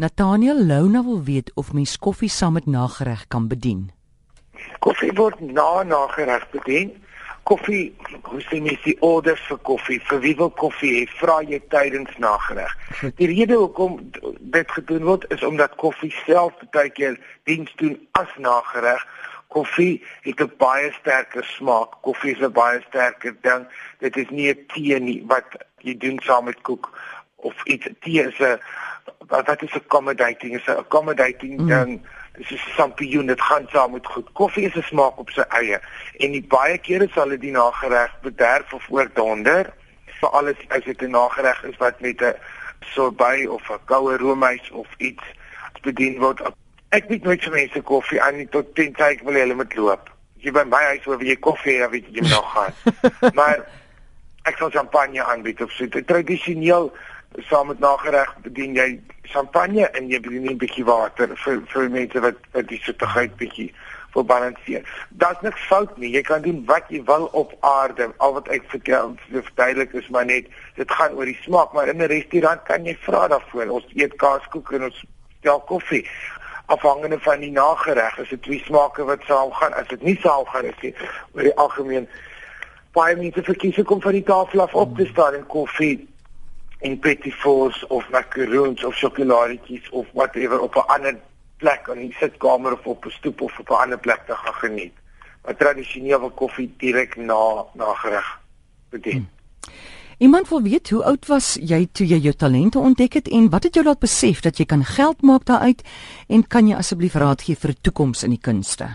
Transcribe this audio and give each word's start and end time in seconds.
Nathaniel 0.00 0.64
Louna 0.64 1.04
wil 1.04 1.24
weet 1.24 1.50
of 1.54 1.72
mens 1.72 1.98
koffie 1.98 2.28
saam 2.28 2.52
met 2.52 2.66
nagereg 2.66 3.26
kan 3.28 3.48
bedien. 3.48 3.90
Koffie 4.78 5.12
word 5.12 5.40
na 5.40 5.82
nagereg 5.82 6.46
bedien. 6.54 6.94
Koffie, 7.42 7.92
hoe 8.22 8.40
sê 8.46 8.62
mens 8.64 8.80
die 8.86 8.96
orders 9.04 9.42
vir 9.50 9.60
koffie? 9.68 9.98
Vir 10.08 10.22
wie 10.24 10.32
wil 10.38 10.48
koffie 10.62 10.94
hê? 10.94 11.04
Vra 11.20 11.36
jy 11.44 11.60
tydens 11.74 12.16
nagereg. 12.16 12.72
Die 13.20 13.28
rede 13.28 13.60
hoekom 13.60 14.00
dit 14.56 14.72
gedoen 14.78 15.04
word 15.10 15.28
is 15.36 15.44
omdat 15.44 15.76
koffie 15.84 16.14
self 16.22 16.56
baie 16.72 16.88
keer 16.96 17.20
diens 17.44 17.76
doen 17.82 17.98
as 18.16 18.32
nagereg. 18.40 19.04
Koffie 19.52 20.00
het 20.24 20.40
'n 20.40 20.52
baie 20.56 20.92
sterker 21.00 21.44
smaak. 21.44 22.00
Koffie 22.00 22.32
is 22.32 22.40
'n 22.40 22.52
baie 22.52 22.80
sterker 22.88 23.36
ding. 23.42 23.68
Dit 23.98 24.16
is 24.16 24.30
nie 24.30 24.48
'n 24.48 24.64
tee 24.72 25.00
nie 25.00 25.20
wat 25.26 25.60
jy 25.84 25.96
doen 25.96 26.18
saam 26.24 26.44
met 26.44 26.60
koek 26.62 26.88
of 27.42 27.64
iets. 27.64 27.88
Tee 28.00 28.22
is 28.26 28.38
'n 28.38 28.58
wat 29.28 29.62
is 29.62 29.74
accommodating? 29.74 30.54
Is 30.54 30.66
'n 30.66 30.78
accommodating 30.84 31.60
mm. 31.60 31.68
ding. 31.68 32.02
Dis 32.36 32.50
'n 32.52 32.70
sampioen. 32.76 33.26
Dit 33.26 33.40
gaan 33.40 33.66
saam 33.68 33.92
met 33.92 34.06
goed. 34.06 34.32
Koffie 34.32 34.64
is 34.64 34.74
'n 34.74 34.82
smaak 34.82 35.18
op 35.18 35.30
sy 35.30 35.44
eie 35.48 35.80
en 36.18 36.30
die 36.30 36.46
baie 36.46 36.78
kere 36.78 37.08
sal 37.12 37.28
dit 37.28 37.40
die 37.40 37.52
nagereg 37.52 38.12
bederf 38.22 38.72
of 38.72 38.90
oordonder. 38.90 39.72
Vir 40.20 40.28
alles 40.28 40.56
as 40.68 40.84
dit 40.84 41.02
'n 41.02 41.10
nagereg 41.10 41.62
is 41.64 41.76
wat 41.76 42.00
met 42.00 42.22
'n 42.22 42.34
sorbet 42.80 43.48
of 43.48 43.70
'n 43.70 43.84
koue 43.84 44.16
roomys 44.16 44.70
of 44.70 44.88
iets 44.96 45.24
bedien 45.82 46.18
word. 46.18 46.40
Ek 46.88 47.08
weet 47.08 47.22
nooit 47.22 47.42
vir 47.42 47.52
mense 47.52 47.82
koffie 47.82 48.22
aan 48.22 48.36
nie 48.36 48.48
tot 48.48 48.74
teen 48.74 48.92
tyd 48.92 49.22
wil 49.22 49.34
hulle 49.34 49.54
met 49.54 49.76
loop. 49.76 50.10
Jy 50.40 50.52
by 50.52 50.64
my 50.64 50.82
huis 50.92 51.04
wil 51.04 51.22
jy 51.22 51.36
koffie 51.36 51.76
hê, 51.80 51.88
weet 51.90 52.08
jy 52.10 52.24
nog 52.26 52.52
gaan. 52.52 52.74
maar 53.38 53.64
ek 54.48 54.56
sal 54.58 54.70
champagne 54.70 55.22
aanbied 55.24 55.60
of 55.62 55.72
so. 55.76 55.86
Tradisioneel 55.86 56.90
saam 57.38 57.66
met 57.66 57.78
nagereg 57.78 58.34
bedien 58.42 58.74
jy 58.74 59.00
champagne 59.22 59.86
en 59.90 60.08
jy 60.10 60.20
bedien 60.20 60.50
'n 60.50 60.58
bietjie 60.58 60.84
water 60.84 61.36
vir 61.36 61.62
vir 61.72 61.90
mense 61.90 62.20
wat 62.20 62.36
wat 62.52 62.68
die 62.68 62.80
soetigheid 62.82 63.36
bietjie 63.36 63.72
wil 64.14 64.24
balanseer. 64.24 65.06
Daar's 65.10 65.40
niks 65.40 65.66
fout 65.66 65.96
nie. 65.96 66.10
Jy 66.10 66.22
kan 66.22 66.42
doen 66.42 66.64
wat 66.66 66.84
jy 66.88 67.02
wil 67.04 67.28
op 67.32 67.54
aarde. 67.60 68.10
Al 68.16 68.32
wat 68.32 68.48
ek 68.48 68.64
vertel, 68.66 69.14
verduidelik 69.30 69.92
is 69.92 70.08
maar 70.08 70.24
net 70.24 70.46
dit 70.74 70.90
gaan 70.90 71.14
oor 71.14 71.24
die 71.24 71.38
smaak, 71.42 71.72
maar 71.72 71.88
in 71.88 72.02
'n 72.02 72.06
restaurant 72.06 72.62
kan 72.62 72.84
jy 72.84 72.96
vra 73.00 73.28
daarvoor. 73.28 73.68
Ons 73.68 73.86
eet 73.94 74.16
kaaskoek 74.16 74.72
en 74.72 74.84
ons 74.84 75.04
stel 75.38 75.60
koffie 75.60 76.06
afhangende 76.66 77.18
van 77.18 77.40
die 77.40 77.50
nagereg. 77.50 78.18
As 78.18 78.28
dit 78.28 78.42
twee 78.42 78.62
smake 78.64 79.04
wat 79.04 79.22
saam 79.26 79.52
gaan, 79.52 79.72
as 79.72 79.88
dit 79.88 80.02
nie 80.02 80.18
saam 80.22 80.44
gaan 80.46 80.64
is 80.64 80.80
nie, 80.82 80.94
oor 81.34 81.42
die 81.42 81.56
algemeen 81.56 82.08
baie 82.92 83.16
mense 83.16 83.42
verkies 83.42 83.78
om 83.78 84.00
van 84.00 84.12
die 84.12 84.22
tafel 84.22 84.60
af 84.60 84.74
op 84.74 84.96
te 84.96 85.06
staan 85.06 85.34
en 85.34 85.46
koffie 85.46 86.09
en 86.80 86.98
petit 86.98 87.34
fours 87.34 87.86
of 87.86 88.08
macaroons 88.10 88.84
of 88.84 88.94
sjokoladetjies 88.94 89.90
of 89.90 90.06
whatever 90.12 90.60
op 90.60 90.74
'n 90.74 90.86
ander 90.86 91.16
plek 91.56 91.86
in 91.86 92.00
die 92.08 92.16
sitkamer 92.18 92.72
of 92.72 92.86
op 92.86 93.04
'n 93.06 93.10
stoep 93.10 93.40
of 93.40 93.58
op 93.58 93.70
'n 93.70 93.82
ander 93.82 93.98
plek 93.98 94.22
te 94.26 94.34
gaan 94.34 94.54
geniet. 94.54 94.94
Maar 95.44 95.56
tradisioneel 95.56 96.20
wil 96.20 96.30
koffie 96.30 96.74
direk 96.76 97.16
na 97.16 97.64
na 97.74 97.94
gereg 97.94 98.40
bedien. 98.90 99.28
Hmm. 99.28 99.38
Iemand 100.20 100.48
wil 100.48 100.62
weet 100.62 100.90
hoe 100.90 101.04
oud 101.04 101.26
was 101.26 101.54
jy 101.60 101.86
toe 101.92 102.06
jy 102.06 102.18
jou 102.20 102.34
talente 102.36 102.78
ontdek 102.78 103.14
het 103.16 103.28
en 103.28 103.46
wat 103.50 103.62
het 103.62 103.74
jou 103.74 103.84
laat 103.86 104.02
besef 104.02 104.42
dat 104.44 104.58
jy 104.60 104.66
kan 104.68 104.84
geld 104.84 105.22
maak 105.22 105.46
daaruit 105.48 105.80
en 106.28 106.42
kan 106.46 106.68
jy 106.68 106.76
asseblief 106.76 107.14
raad 107.16 107.40
gee 107.42 107.56
vir 107.56 107.70
'n 107.70 107.80
toekoms 107.80 108.22
in 108.22 108.30
die 108.30 108.42
kunste? 108.42 108.88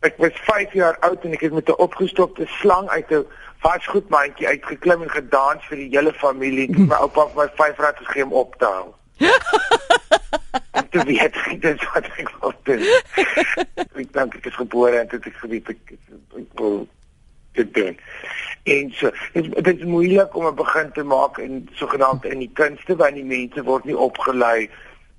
Ek 0.00 0.16
was 0.16 0.32
5 0.32 0.72
jaar 0.72 0.96
oud 0.98 1.24
en 1.24 1.32
ek 1.32 1.40
het 1.40 1.52
met 1.52 1.68
'n 1.68 1.76
opgestopte 1.76 2.46
slang 2.46 2.88
uit 2.88 3.10
'n 3.10 3.26
vasgoedmandjie 3.60 4.48
uitgeklim 4.48 5.02
en 5.02 5.10
gedans 5.10 5.66
vir 5.68 5.76
die 5.76 5.90
hele 5.96 6.12
familie. 6.12 6.68
My 6.78 7.02
oupa 7.04 7.26
het 7.26 7.36
my 7.36 7.48
5 7.56 7.78
rand 7.84 7.96
gegee 8.04 8.24
om 8.24 8.32
op 8.32 8.56
te 8.58 8.64
hou. 8.64 8.88
Dit 10.90 11.04
weet 11.04 11.36
ek 11.36 11.60
dit 11.60 11.84
wat 11.92 12.08
ek 12.18 12.30
wou 12.40 12.52
doen. 12.68 12.82
Ek 14.00 14.12
dink 14.14 14.36
ek 14.38 14.48
is 14.50 14.58
gebore 14.58 15.02
en 15.02 15.08
dit 15.10 15.28
ek 15.30 15.38
geweet 15.42 15.70
ek 15.74 15.94
wil 16.58 16.82
dit 17.58 17.72
doen. 17.74 17.98
En 18.70 18.92
so, 18.96 19.10
dit, 19.34 19.48
dit 19.50 19.70
is 19.76 19.88
moeilik 19.88 20.36
om 20.38 20.46
'n 20.46 20.54
begin 20.58 20.92
te 20.96 21.04
maak 21.04 21.38
in 21.38 21.68
sogenaamd 21.78 22.24
in 22.24 22.44
die 22.44 22.52
kunste 22.54 22.96
want 22.96 23.18
die 23.18 23.26
mense 23.26 23.64
word 23.66 23.84
nie 23.84 23.96
opgelei 23.96 24.70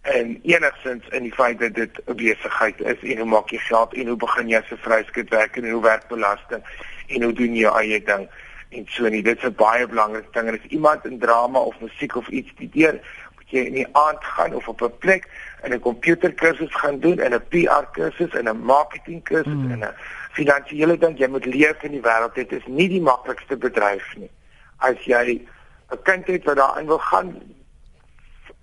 en 0.02 0.40
enigstens 0.44 1.08
in 1.08 1.24
die 1.24 1.34
feit 1.34 1.60
dat 1.60 1.74
dit 1.74 2.02
'n 2.06 2.16
besigheid 2.16 2.82
is 2.82 3.00
en 3.02 3.18
hoe 3.18 3.26
maak 3.26 3.50
jy 3.50 3.58
geld 3.58 3.94
en 3.94 4.08
hoe 4.08 4.18
begin 4.18 4.48
jy 4.48 4.58
'n 4.58 4.78
vryskut 4.78 5.30
werk 5.30 5.58
en 5.58 5.70
hoe 5.70 5.82
werk 5.82 6.08
belasting 6.08 6.64
en 7.08 7.24
hoe 7.24 7.34
doen 7.34 7.56
jy 7.56 7.70
eie 7.70 8.04
ding 8.04 8.30
en 8.70 8.86
so 8.88 9.08
nie. 9.08 9.24
Dit 9.24 9.38
is 9.38 9.44
'n 9.44 9.56
baie 9.56 9.88
belangrike 9.88 10.32
ding 10.32 10.48
en 10.48 10.60
as 10.60 10.70
iemand 10.70 11.06
in 11.06 11.20
drama 11.20 11.60
of 11.60 11.80
musiek 11.80 12.16
of 12.16 12.28
iets 12.28 12.50
studeer 12.50 12.94
moet 13.36 13.50
jy 13.50 13.60
in 13.60 13.74
die 13.74 13.88
aand 13.92 14.24
gaan 14.24 14.54
of 14.54 14.68
op 14.68 14.82
'n 14.82 14.98
plek 14.98 15.28
in 15.64 15.74
'n 15.74 15.80
komputerkursus 15.80 16.76
gaan 16.76 17.00
doen 17.00 17.20
en 17.20 17.34
'n 17.34 17.48
PR 17.48 17.86
kursus 17.92 18.34
en 18.34 18.50
'n 18.50 18.64
marketing 18.64 19.24
kursus 19.24 19.54
hmm. 19.54 19.72
en 19.72 19.80
'n 19.80 19.94
finansiële 20.32 20.98
ding. 20.98 21.18
Jy 21.18 21.28
moet 21.28 21.46
leer 21.46 21.78
in 21.82 21.92
die 21.92 22.02
wêreld 22.02 22.34
dit 22.34 22.52
is 22.52 22.66
nie 22.66 22.90
die 22.90 23.02
maklikste 23.02 23.58
bedryf 23.58 24.16
nie. 24.16 24.32
As 24.78 24.98
jy 25.06 25.48
'n 25.92 26.02
kind 26.04 26.28
het 26.28 26.44
wat 26.44 26.56
daarin 26.56 26.86
wil 26.86 27.00
gaan 27.00 27.42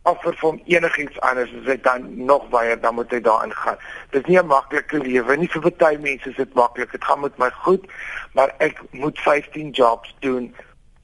offer 0.09 0.37
hom 0.41 0.61
enigiets 0.67 1.21
anders 1.29 1.51
as 1.61 1.67
hy 1.71 1.77
dan 1.85 2.07
nog 2.29 2.47
baie 2.53 2.77
dan 2.81 2.97
moet 2.99 3.11
hy 3.15 3.21
daarin 3.25 3.53
gaan. 3.55 3.79
Dit 4.11 4.23
is 4.23 4.29
nie 4.29 4.39
'n 4.39 4.47
maklike 4.47 4.99
lewe 5.05 5.37
nie 5.37 5.49
vir 5.49 5.73
baie 5.83 5.99
mense 5.99 6.33
dit 6.37 6.55
maklik. 6.55 6.93
Dit 6.93 7.05
gaan 7.05 7.21
met 7.21 7.39
my 7.39 7.51
goed, 7.51 7.85
maar 8.35 8.55
ek 8.59 8.81
moet 8.91 9.19
15 9.19 9.71
jobs 9.71 10.15
doen. 10.21 10.55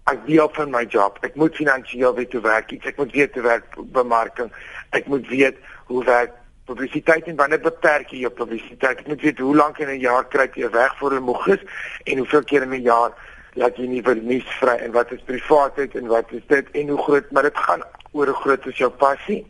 Ek 0.04 0.26
deel 0.26 0.48
van 0.52 0.70
my 0.70 0.84
job. 0.84 1.18
Ek 1.22 1.34
moet 1.34 1.56
finansiëel 1.56 2.14
weet 2.14 2.32
hoe 2.32 2.40
werk 2.40 2.70
iets. 2.70 2.86
Ek 2.86 2.96
moet 2.96 3.12
weet 3.12 3.34
hoe 3.34 3.42
werk 3.42 3.76
bemarking. 3.92 4.52
Ek 4.90 5.06
moet 5.06 5.28
weet 5.28 5.56
hoe 5.86 6.04
werk 6.04 6.32
publisiteit 6.66 7.26
en 7.26 7.36
wanneer 7.36 7.60
beperk 7.60 8.08
jy 8.10 8.18
jou 8.18 8.32
publisiteit? 8.32 8.98
Ek 8.98 9.06
moet 9.06 9.20
weet 9.20 9.38
hoe 9.38 9.56
lank 9.56 9.78
in 9.78 9.88
'n 9.88 10.00
jaar 10.00 10.24
kry 10.24 10.48
jy 10.54 10.70
weg 10.70 10.96
voor 10.98 11.14
'n 11.14 11.22
moeg 11.22 11.46
is 11.46 11.62
en 12.04 12.18
hoeveel 12.18 12.44
keer 12.44 12.62
in 12.62 12.72
'n 12.72 12.82
jaar 12.82 13.12
laat 13.54 13.76
jy 13.76 13.86
nie 13.86 14.02
vir 14.02 14.16
nuus 14.16 14.48
vry 14.60 14.76
en 14.82 14.92
wat 14.92 15.12
is 15.12 15.22
privaatheid 15.28 15.94
en 15.94 16.06
wat 16.10 16.32
is 16.32 16.42
dit 16.50 16.70
en 16.70 16.88
hoe 16.88 17.02
groot 17.06 17.30
maar 17.30 17.46
dit 17.46 17.58
gaan 17.66 17.82
oor 18.14 18.30
hoe 18.30 18.42
groot 18.42 18.66
is 18.70 18.78
jou 18.78 18.90
passie 18.90 19.42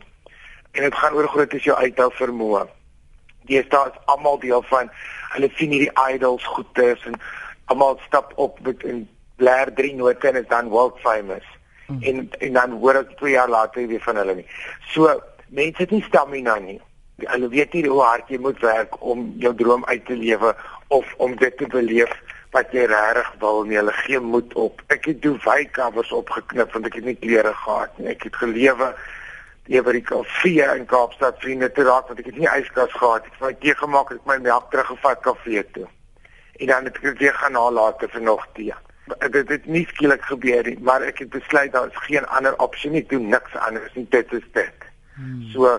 en 0.75 0.83
dit 0.83 0.95
gaan 1.01 1.13
oor 1.13 1.27
hoe 1.27 1.35
groot 1.37 1.53
is 1.53 1.67
jou 1.67 1.75
uithou 1.77 2.09
vermoë. 2.17 2.65
Die 3.49 3.61
staat 3.63 3.93
is 3.93 4.07
almal 4.11 4.39
deel 4.41 4.63
van 4.71 4.89
hulle 5.35 5.49
sien 5.57 5.73
hierdie 5.75 5.93
idols 6.13 6.45
goedes 6.55 7.03
en 7.09 7.19
almal 7.71 7.99
stap 8.07 8.33
op 8.41 8.59
met 8.65 8.83
'n 8.83 9.05
blaar 9.35 9.73
drie 9.73 9.93
note 9.95 10.27
en 10.27 10.41
is 10.41 10.47
dan 10.47 10.69
world 10.73 10.99
famous. 10.99 11.45
Hmm. 11.85 12.01
En 12.01 12.29
en 12.39 12.53
dan 12.53 12.71
hoor 12.81 12.95
ek 12.95 13.17
2 13.17 13.31
jaar 13.31 13.49
later 13.49 13.87
weer 13.87 14.01
van 14.01 14.15
hulle 14.15 14.35
nie. 14.35 14.47
So 14.93 15.21
mense 15.49 15.81
het 15.81 15.91
nie 15.91 16.03
stamina 16.03 16.59
nie. 16.59 16.81
Hulle 17.17 17.49
weet 17.49 17.73
nie 17.73 17.87
hoe 17.87 18.01
hard 18.01 18.29
jy 18.29 18.37
moet 18.37 18.59
werk 18.59 19.01
om 19.01 19.33
jou 19.37 19.55
droom 19.55 19.85
uit 19.85 20.05
te 20.05 20.15
lewe 20.15 20.55
of 20.87 21.13
om 21.17 21.35
dit 21.35 21.57
te 21.57 21.67
beleef 21.67 22.11
wat 22.55 22.71
jy 22.75 22.85
regtig 22.87 23.33
wil 23.41 23.63
nie. 23.67 23.77
Hulle 23.79 23.93
gee 24.05 24.21
moed 24.23 24.53
op. 24.59 24.81
Ek 24.93 25.09
het 25.09 25.21
Dubai 25.23 25.65
covers 25.75 26.13
opgeknip 26.15 26.71
want 26.75 26.87
ek 26.89 26.97
het 26.99 27.09
nie 27.09 27.17
klere 27.19 27.53
gehad 27.65 27.99
nie. 27.99 28.09
Ek 28.13 28.23
het 28.29 28.39
gelewe 28.39 28.93
ewer 29.73 29.97
die 29.97 30.05
kafee 30.05 30.65
in 30.75 30.85
Kaapstad 30.85 31.39
vriende 31.41 31.71
te 31.73 31.83
raak 31.87 32.11
want 32.11 32.21
ek 32.21 32.29
het 32.31 32.39
nie 32.39 32.49
yskas 32.53 32.93
gehad. 32.95 33.27
Ek 33.27 33.35
het 33.35 33.45
my 33.47 33.53
tee 33.63 33.75
gemaak 33.81 34.11
en 34.13 34.21
ek 34.21 34.29
my 34.29 34.37
melk 34.47 34.69
teruggevat 34.73 35.23
kafee 35.25 35.63
toe. 35.77 35.87
En 36.61 36.71
dan 36.71 36.87
het 36.87 36.99
ek 37.01 37.19
weer 37.19 37.35
gaan 37.41 37.57
haal 37.59 37.75
later 37.75 38.11
vir 38.13 38.23
nog 38.23 38.45
tee. 38.57 38.75
Dit 39.33 39.51
het 39.51 39.65
nie 39.69 39.83
skielik 39.89 40.23
gebeur 40.25 40.65
nie, 40.65 40.77
maar 40.81 41.03
ek 41.05 41.19
het 41.25 41.33
besluit 41.33 41.73
daar 41.75 41.91
is 41.91 42.05
geen 42.07 42.25
ander 42.37 42.55
opsie 42.63 42.89
nie. 42.93 43.03
Ek 43.03 43.11
doen 43.11 43.27
niks 43.33 43.57
anders 43.67 43.99
nie. 43.99 44.07
Dit 44.15 44.31
is 44.33 44.47
dit. 44.55 44.87
Hmm. 45.17 45.43
So 45.51 45.75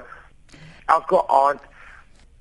elke 0.92 1.22
aand 1.41 1.65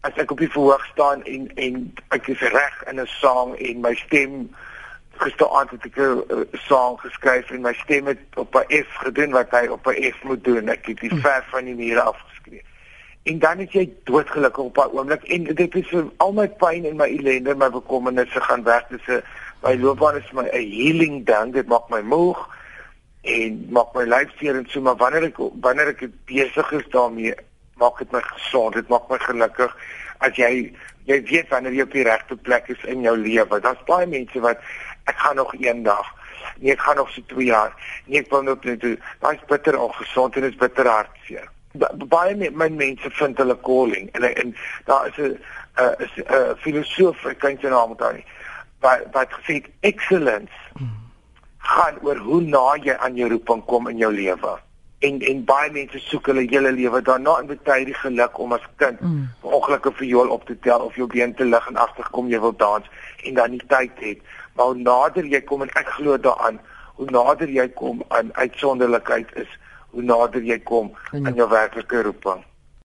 as 0.05 0.21
ek 0.21 0.31
op 0.31 0.41
die 0.43 0.51
verhoog 0.51 0.85
staan 0.91 1.23
en 1.23 1.49
en 1.55 1.81
ek 2.13 2.27
is 2.33 2.41
reg 2.53 2.75
in 2.91 3.01
'n 3.01 3.09
sang 3.17 3.55
en 3.57 3.81
my 3.81 3.93
stem 4.05 4.49
gisteraand 5.23 5.71
het 5.71 5.85
ek 5.89 5.97
'n 5.97 6.47
sang 6.67 6.99
geskryf 6.99 7.49
en 7.51 7.61
my 7.61 7.73
stem 7.73 8.05
het 8.05 8.21
op 8.35 8.55
'n 8.55 8.83
F 8.83 8.91
gedoen 9.05 9.31
wat 9.31 9.51
hy 9.51 9.67
op 9.67 9.87
'n 9.87 10.11
F 10.13 10.23
moet 10.23 10.43
doen. 10.43 10.69
Ek 10.69 10.85
het 10.85 10.99
die 10.99 11.09
hm. 11.09 11.21
ver 11.25 11.43
van 11.49 11.65
die 11.65 11.75
mure 11.75 12.01
afgeskryf. 12.01 12.61
En 13.23 13.39
dan 13.39 13.59
is 13.59 13.71
jy 13.71 13.89
doodgelukkig 14.03 14.63
op 14.63 14.77
'n 14.77 14.97
oomblik 14.97 15.23
en 15.23 15.43
dit 15.43 15.75
is 15.75 15.87
vir 15.87 16.05
al 16.17 16.33
my 16.33 16.47
pyn 16.47 16.85
en 16.85 16.95
my 16.95 17.07
ellende, 17.09 17.55
my 17.55 17.69
bekommernisse 17.69 18.41
gaan 18.41 18.63
weg. 18.63 18.87
Dit 18.87 18.99
is 19.07 19.15
'n 19.15 19.23
my 19.63 19.75
loopbaan 19.77 20.15
is 20.15 20.31
my 20.31 20.43
'n 20.43 20.69
healing 20.71 21.25
ding. 21.25 21.53
Dit 21.53 21.67
maak 21.67 21.89
my 21.89 22.01
moeg 22.01 22.49
en 23.21 23.65
maak 23.69 23.93
my 23.93 24.03
lyf 24.03 24.29
seer 24.37 24.55
en 24.55 24.65
so 24.69 24.81
maar 24.81 24.95
wanneer 24.95 25.23
ek 25.23 25.37
wanneer 25.61 25.87
ek 25.87 26.09
besig 26.25 26.71
is 26.71 26.87
daarmee 26.89 27.33
maak 27.81 27.97
dit 27.99 28.11
my 28.11 28.21
gesond, 28.21 28.73
dit 28.73 28.87
maak 28.87 29.09
my 29.09 29.17
gelukkig 29.19 29.73
as 30.23 30.35
jy 30.39 30.51
jy 31.05 31.19
weet 31.29 31.51
wanneer 31.53 31.75
jy 31.75 31.85
op 31.85 31.93
die 31.93 32.05
regte 32.07 32.35
plek 32.47 32.69
is 32.73 32.83
in 32.89 33.03
jou 33.05 33.13
lewe. 33.17 33.59
Daar's 33.61 33.83
baie 33.85 34.07
mense 34.09 34.39
wat 34.41 34.61
ek 35.05 35.19
gaan 35.21 35.37
nog 35.37 35.53
eendag, 35.59 36.07
nee 36.57 36.73
ek 36.73 36.81
gaan 36.81 36.97
nog 36.97 37.11
so 37.13 37.21
2 37.29 37.45
jaar, 37.51 37.75
nee 38.07 38.23
ek 38.23 38.31
wil 38.33 38.45
nog 38.47 38.63
net 38.65 38.81
doen. 38.81 38.97
Daai's 39.21 39.43
bitter 39.51 39.77
ongesond 39.79 40.39
en 40.39 40.49
is 40.49 40.57
bitter 40.57 40.89
hartseer. 40.89 41.51
Baie 42.09 42.49
my 42.49 42.69
mense 42.71 43.11
vind 43.19 43.37
hulle 43.37 43.57
calling 43.67 44.09
en 44.17 44.25
en 44.31 44.55
daar 44.89 45.11
is 45.11 45.17
'n 45.19 45.37
'n 45.77 46.57
filosoof, 46.63 47.25
ek 47.25 47.39
kan 47.39 47.57
sy 47.61 47.69
naam 47.69 47.93
onthou 47.93 48.13
nie. 48.13 48.25
Wat 48.79 49.05
wat 49.13 49.29
gesê 49.31 49.63
excellence 49.81 50.53
gaan 51.57 51.97
oor 52.01 52.17
hoe 52.17 52.41
na 52.41 52.75
jy 52.81 52.95
aan 52.97 53.15
jou 53.15 53.29
roeping 53.29 53.65
kom 53.65 53.87
in 53.87 53.97
jou 53.97 54.11
lewe. 54.13 54.57
En 54.99 55.19
en 55.21 55.43
baie 55.45 55.71
mense 55.71 55.99
soek 55.99 56.31
hulle 56.31 56.45
hele 56.49 56.71
lewe. 56.71 57.01
Daarna 57.01 57.39
in 57.41 57.51
baie 57.63 57.85
die 57.85 57.93
geluk 57.93 58.39
om 58.39 58.53
as 58.53 58.63
kind 58.81 59.01
mm. 59.01 59.27
ongelukke 59.41 59.91
vir 59.99 60.07
jou 60.07 60.27
op 60.29 60.45
te 60.45 60.59
tel 60.59 60.79
of 60.79 60.95
jou 60.95 61.07
been 61.07 61.35
te 61.35 61.45
lig 61.45 61.67
en 61.67 61.75
agterkom 61.75 62.31
jy 62.31 62.39
wil 62.39 62.55
dans 62.55 62.87
en 63.23 63.33
dan 63.33 63.51
nie 63.51 63.61
tyd 63.67 63.91
het. 63.99 64.23
Maar 64.55 64.65
hoe 64.65 64.81
nader 64.81 65.25
jy 65.25 65.41
kom 65.41 65.61
en 65.61 65.75
ek 65.75 65.93
glo 65.99 66.17
daaraan 66.17 66.59
hoe 66.95 67.11
nader 67.11 67.49
jy 67.51 67.67
kom 67.75 68.03
aan 68.07 68.31
uitsonderlikheid 68.33 69.31
is 69.35 69.51
hoe 69.95 70.03
nader 70.03 70.43
jy 70.43 70.59
kom 70.63 70.91
aan 71.11 71.35
jou 71.35 71.47
werklike 71.49 72.03
roeping 72.07 72.43